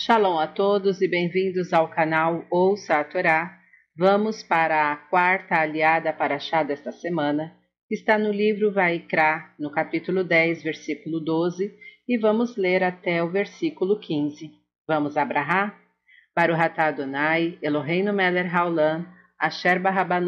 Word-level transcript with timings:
Shalom 0.00 0.38
a 0.38 0.46
todos 0.46 1.02
e 1.02 1.08
bem-vindos 1.08 1.72
ao 1.72 1.88
canal 1.88 2.46
Ouça 2.52 3.00
a 3.00 3.04
Torá. 3.04 3.58
Vamos 3.96 4.44
para 4.44 4.92
a 4.92 4.96
quarta 4.96 5.56
aliada 5.56 6.12
para 6.12 6.38
chá 6.38 6.62
desta 6.62 6.92
semana, 6.92 7.52
está 7.90 8.16
no 8.16 8.30
livro 8.30 8.70
Vaikra, 8.70 9.52
no 9.58 9.72
capítulo 9.72 10.22
10, 10.22 10.62
versículo 10.62 11.18
12, 11.18 11.74
e 12.06 12.16
vamos 12.16 12.56
ler 12.56 12.84
até 12.84 13.20
o 13.24 13.28
versículo 13.28 13.98
15. 13.98 14.52
Vamos 14.86 15.16
abrahar? 15.16 15.76
Baruch 16.32 16.78
Adonai, 16.78 17.58
Eloheinu 17.60 18.12
Meler 18.12 18.46
Haolam, 18.54 19.04
Asher 19.36 19.80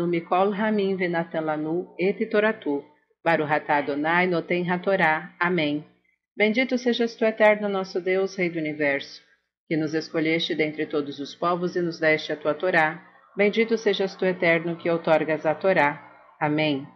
Mikol 0.09 0.51
Ramin 0.51 0.97
Venatan 0.97 1.43
Lanu 1.43 1.95
Et 1.97 2.29
Toratu, 2.29 2.85
Baruch 3.25 3.71
Adonai 3.71 4.27
Noten 4.27 4.65
HaTorá. 4.69 5.33
Amém. 5.39 5.85
Bendito 6.37 6.77
sejas 6.77 7.15
tu, 7.15 7.25
eterno 7.25 7.69
nosso 7.69 8.01
Deus, 8.01 8.35
Rei 8.35 8.51
do 8.51 8.59
Universo 8.59 9.30
que 9.71 9.77
nos 9.77 9.95
escolheste 9.95 10.53
dentre 10.53 10.85
todos 10.85 11.21
os 11.21 11.33
povos 11.33 11.77
e 11.77 11.81
nos 11.81 12.01
deste 12.01 12.33
a 12.33 12.37
tua 12.37 12.53
Torá. 12.53 13.07
Bendito 13.37 13.79
sejas 13.79 14.17
tu, 14.17 14.25
eterno, 14.25 14.75
que 14.75 14.91
outorgas 14.91 15.47
a 15.47 15.55
Torá. 15.55 16.03
Amém. 16.41 16.89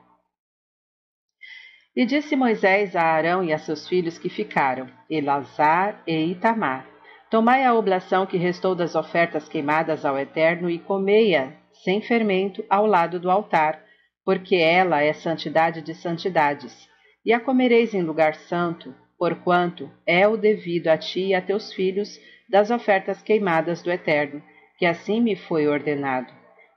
E 1.95 2.05
disse 2.05 2.35
Moisés 2.35 2.97
a 2.97 3.03
Arão 3.03 3.45
e 3.45 3.53
a 3.53 3.59
seus 3.59 3.87
filhos 3.87 4.19
que 4.19 4.29
ficaram, 4.29 4.91
Elazar 5.09 6.03
e 6.05 6.33
Itamar: 6.33 6.85
Tomai 7.31 7.63
a 7.63 7.73
oblação 7.73 8.27
que 8.27 8.37
restou 8.37 8.75
das 8.75 8.97
ofertas 8.97 9.49
queimadas 9.49 10.05
ao 10.05 10.19
Eterno 10.19 10.69
e 10.69 10.81
comei-a, 10.81 11.53
sem 11.85 12.03
fermento, 12.03 12.65
ao 12.69 12.87
lado 12.87 13.21
do 13.21 13.31
altar, 13.31 13.81
porque 14.25 14.57
ela 14.57 15.01
é 15.01 15.13
santidade 15.13 15.81
de 15.81 15.95
santidades. 15.95 16.89
E 17.25 17.33
a 17.33 17.39
comereis 17.39 17.95
em 17.95 18.03
lugar 18.03 18.35
santo, 18.35 18.93
porquanto 19.19 19.91
é 20.07 20.27
o 20.27 20.37
devido 20.37 20.89
a 20.89 20.99
ti 20.99 21.27
e 21.27 21.35
a 21.35 21.41
teus 21.41 21.73
filhos 21.73 22.21
das 22.49 22.71
ofertas 22.71 23.23
queimadas 23.23 23.83
do 23.83 23.91
Eterno, 23.91 24.43
que 24.79 24.87
assim 24.87 25.21
me 25.21 25.37
foi 25.37 25.67
ordenado. 25.67 26.33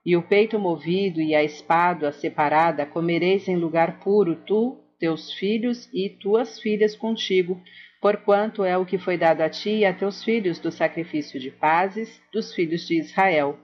E 0.05 0.15
o 0.15 0.21
peito 0.21 0.57
movido 0.57 1.19
e 1.19 1.35
a 1.35 1.43
espada 1.43 2.11
separada 2.11 2.85
comereis 2.85 3.47
em 3.47 3.57
lugar 3.57 3.99
puro, 3.99 4.35
tu, 4.35 4.77
teus 4.99 5.33
filhos 5.33 5.89
e 5.93 6.09
tuas 6.09 6.59
filhas 6.59 6.95
contigo, 6.95 7.61
porquanto 8.01 8.63
é 8.63 8.77
o 8.77 8.85
que 8.85 8.97
foi 8.97 9.17
dado 9.17 9.41
a 9.41 9.49
ti 9.49 9.79
e 9.79 9.85
a 9.85 9.93
teus 9.93 10.23
filhos 10.23 10.59
do 10.59 10.71
sacrifício 10.71 11.39
de 11.39 11.51
pazes 11.51 12.21
dos 12.31 12.53
filhos 12.53 12.87
de 12.87 12.99
Israel. 12.99 13.59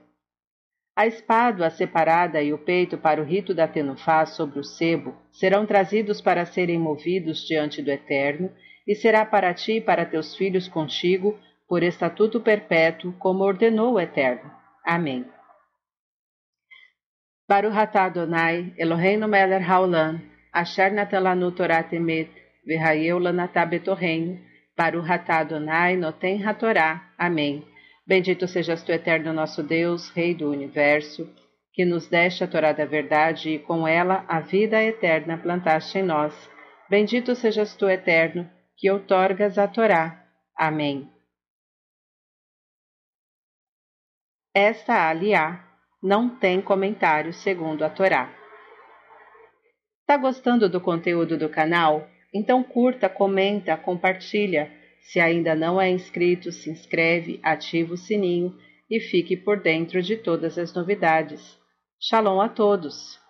A 0.96 1.08
espada 1.08 1.68
separada 1.70 2.40
e 2.40 2.52
o 2.52 2.58
peito 2.58 2.96
para 2.96 3.20
o 3.20 3.24
rito 3.24 3.52
da 3.52 3.66
tenufá 3.66 4.24
sobre 4.26 4.60
o 4.60 4.64
sebo 4.64 5.16
serão 5.32 5.66
trazidos 5.66 6.20
para 6.20 6.46
serem 6.46 6.78
movidos 6.78 7.44
diante 7.44 7.82
do 7.82 7.90
Eterno, 7.90 8.52
e 8.86 8.94
será 8.94 9.24
para 9.24 9.52
ti 9.52 9.78
e 9.78 9.80
para 9.80 10.04
teus 10.04 10.36
filhos 10.36 10.68
contigo 10.68 11.36
por 11.68 11.82
estatuto 11.82 12.40
perpétuo, 12.40 13.12
como 13.18 13.42
ordenou 13.42 13.94
o 13.94 14.00
Eterno. 14.00 14.50
Amém. 14.84 15.26
Baruch 17.48 17.76
atah 17.76 18.04
Adonai, 18.04 18.72
Eloheinu 18.78 19.26
melech 19.26 19.64
haolam, 19.64 20.20
asher 20.52 20.92
natan 20.92 21.50
Torah 21.52 21.82
temet, 21.82 22.30
v'hayeu 22.64 23.18
lanatah 23.18 23.66
betorreino, 23.66 24.38
Baruch 24.76 25.10
atah 25.10 25.40
Adonai, 25.40 25.96
noten 25.96 26.46
hatorá. 26.46 27.12
Amém. 27.18 27.64
Bendito 28.06 28.46
sejas 28.46 28.82
tu, 28.82 28.92
Eterno 28.92 29.32
nosso 29.32 29.62
Deus, 29.62 30.10
Rei 30.10 30.34
do 30.34 30.50
Universo, 30.50 31.26
que 31.72 31.84
nos 31.84 32.06
deste 32.06 32.44
a 32.44 32.46
Torá 32.46 32.72
da 32.72 32.84
verdade 32.84 33.50
e 33.50 33.58
com 33.58 33.88
ela 33.88 34.24
a 34.28 34.40
vida 34.40 34.82
eterna 34.82 35.38
plantaste 35.38 35.98
em 35.98 36.02
nós. 36.02 36.50
Bendito 36.88 37.34
sejas 37.34 37.74
tu, 37.74 37.88
Eterno, 37.88 38.48
que 38.76 38.90
outorgas 38.90 39.58
a 39.58 39.66
Torá. 39.66 40.22
Amém. 40.56 41.10
Esta 44.54 45.08
aliá 45.08 45.64
não 46.02 46.28
tem 46.28 46.60
comentário 46.60 47.32
segundo 47.32 47.84
a 47.84 47.90
Torá. 47.90 48.32
Está 50.02 50.18
gostando 50.18 50.68
do 50.68 50.80
conteúdo 50.80 51.36
do 51.36 51.48
canal? 51.48 52.06
Então 52.32 52.62
curta, 52.62 53.08
comenta, 53.08 53.76
compartilha. 53.76 54.70
Se 55.04 55.20
ainda 55.20 55.54
não 55.54 55.80
é 55.80 55.90
inscrito, 55.90 56.50
se 56.50 56.70
inscreve, 56.70 57.38
ativa 57.42 57.92
o 57.92 57.96
sininho 57.96 58.58
e 58.90 58.98
fique 58.98 59.36
por 59.36 59.60
dentro 59.60 60.02
de 60.02 60.16
todas 60.16 60.56
as 60.58 60.72
novidades. 60.74 61.58
Shalom 62.00 62.40
a 62.40 62.48
todos! 62.48 63.22